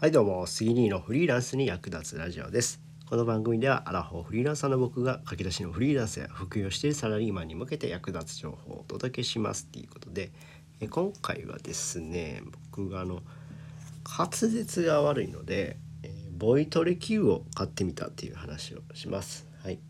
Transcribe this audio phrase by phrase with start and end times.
[0.00, 2.80] はいどうも杉兄のフリーランスに役立つラジオです。
[3.04, 10.32] この番組ではアラフォーフリーランサーの僕が駆け出しのフリーランスや副業しているサラリーマンに向けて役立つ情報をお届けしますっていうことで
[10.80, 12.40] え今回はですね
[12.70, 13.20] 僕があの
[14.08, 19.46] 滑舌が悪いので、えボイトレ Q を買ってみたっていう話をします。
[19.62, 19.80] はい。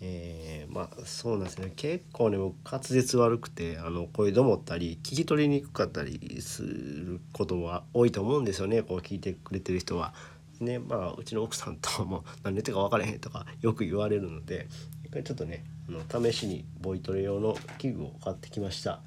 [0.00, 10.12] えーまあそうなんですね結構ね僕滑舌悪くてあの声どもったり聞き取りにくかったりすることは多いと思うんですよねこう聞いてくれてる人は。
[10.60, 14.68] ねまあうちの奥さんとも何言ってか分からへんとかよく言われるので
[15.04, 19.00] 一回ちょっとねあの試しにボイトレ用の器具を買ってきました。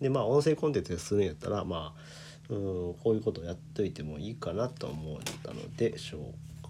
[0.00, 6.18] でまあ音声コンテンツでするんやったらまあうんこういうことをやっといてもいいかなと思ったので紹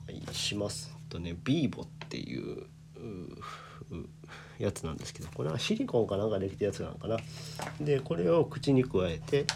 [0.07, 0.95] 介します。
[1.09, 2.67] とねビーボっていう
[4.59, 7.19] やつなんですけどこれはシリコンかなんかできたやつなのかな。
[7.81, 9.47] でこれを口に加えて、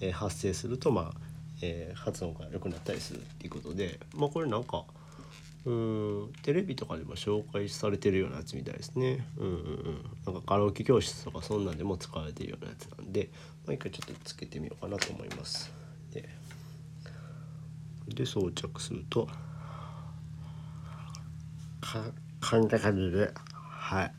[0.00, 1.20] えー発声するとまあ、
[1.62, 4.84] えー発音が良くなったりするっていうことでまあこれなんか
[5.66, 9.26] うんテレビとかでも紹介されてるようなやつみたいですね。
[9.38, 10.04] うんうんうん。
[10.26, 13.30] なんかカラオケ教室とかそんなんでも使われてるようなやつなんで、
[13.64, 15.72] まあ、一回ちょっとつけてみようかなと思います。
[16.12, 16.28] で、
[18.08, 19.26] で装着すると、
[21.80, 22.04] か、
[22.50, 24.12] こんな感じで、はい。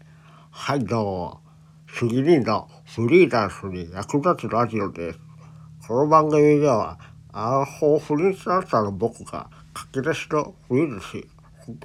[0.50, 1.42] はい、どうも。
[1.88, 5.20] 杉リーのフリーランスに役立つラジオです。
[5.88, 6.98] この番組では、
[7.32, 11.24] アラフォーフリーランサーの僕が駆け出しのウイルス、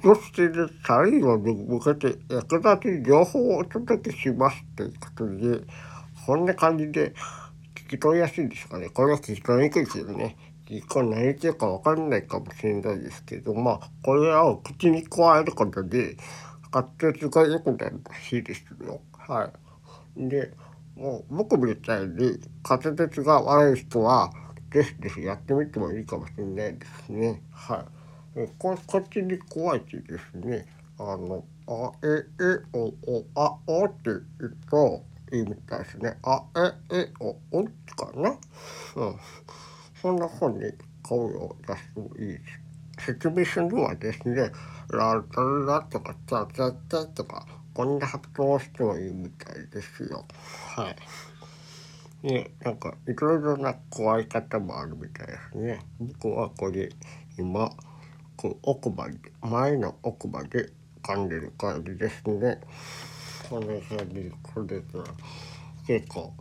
[0.01, 5.61] 副業しているサリーマンに向けて役立つ情報をお届けしますということで、
[6.25, 7.13] こんな感じで
[7.75, 8.89] 聞き取りやすいですかね。
[8.89, 10.35] これは聞き取りにくいですよね。
[10.71, 16.15] 一個何言ってるか分かんないかもしれないですけど、まあ、これを口に加えることで、
[16.73, 19.01] 滑舌が良くなるらしいですよ。
[19.17, 19.51] は
[20.15, 20.29] い。
[20.29, 20.53] で、
[20.95, 24.31] もう僕みたいに滑舌が悪い人は、
[24.71, 27.41] ぜひぜひやってみてもいいかもしれないですね。
[27.51, 27.85] は
[28.37, 28.47] い。
[28.57, 30.65] ここっちに加えてですね、
[30.97, 36.17] あの、あ、え、え、お、お、あ、おって言うといいみたいですね。
[36.23, 38.29] あ、え、え、お、おかな。
[38.95, 39.15] うん。
[40.01, 40.71] そんな風に
[41.03, 42.39] 声を出してもいいで
[42.97, 43.05] す。
[43.05, 44.51] 説明するはですね、
[44.89, 45.21] ララ
[45.65, 50.25] ラとか、チャチャチャとか、こんな発音をしてもいいみたいですよ。
[50.75, 50.95] はい。
[52.23, 55.79] ね、なんかいろいろな加え方もあるみたいですね。
[55.99, 56.89] 僕はこれ
[57.37, 57.71] 今
[58.35, 60.69] こう奥歯で前の奥歯で
[61.01, 62.61] 噛んでる感じですね。
[63.49, 65.03] こんな感じでこれが
[65.87, 66.33] 結構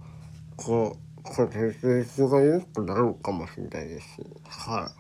[0.57, 1.73] こうこれ
[2.05, 4.21] 舌が良くなるかもしれないです。
[4.49, 4.91] は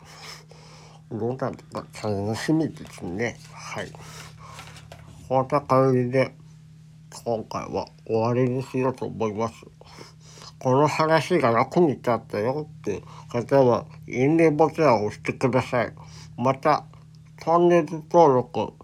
[1.10, 1.14] い。
[1.14, 3.36] どうなるか楽しみですね。
[3.52, 3.90] はい。
[5.28, 6.34] こんな感じで
[7.24, 9.54] 今回は終わりにしようと思います。
[10.60, 15.92] この話が楽に立ったよって方は、いいねボタンを押してください。
[16.36, 16.84] また、
[17.42, 18.74] チャンネル登録、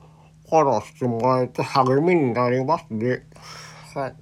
[0.48, 3.26] フォローしてもらえて励みになりますね。
[3.94, 4.14] はい。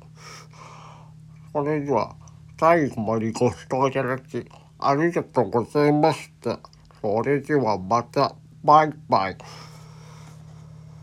[1.52, 2.16] それでは、
[2.58, 4.46] 最後までご視聴いただき、
[4.78, 6.60] ありがとうございました。
[7.00, 9.36] それではまた、バイバイ。